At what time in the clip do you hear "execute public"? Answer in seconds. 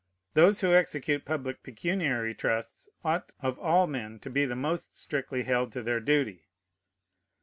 0.73-1.61